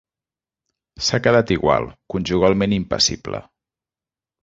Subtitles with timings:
[1.09, 3.47] S'ha quedat igual, conjugalment impassible.